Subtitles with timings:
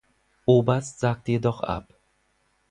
[0.47, 1.93] Oberst sagte jedoch ab.